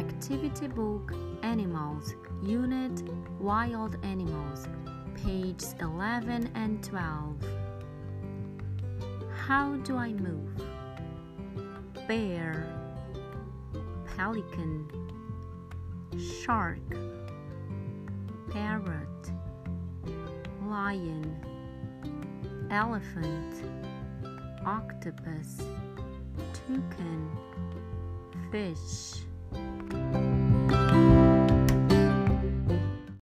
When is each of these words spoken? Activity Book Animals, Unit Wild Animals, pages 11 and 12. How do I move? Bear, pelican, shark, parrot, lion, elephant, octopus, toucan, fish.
Activity 0.00 0.66
Book 0.66 1.12
Animals, 1.42 2.14
Unit 2.42 3.02
Wild 3.38 4.02
Animals, 4.02 4.66
pages 5.14 5.74
11 5.78 6.50
and 6.54 6.82
12. 6.82 7.36
How 9.46 9.76
do 9.84 9.98
I 9.98 10.14
move? 10.14 10.48
Bear, 12.08 12.66
pelican, 14.16 14.88
shark, 16.42 16.80
parrot, 18.50 19.32
lion, 20.66 21.36
elephant, 22.70 23.64
octopus, 24.64 25.58
toucan, 26.54 27.30
fish. 28.50 29.26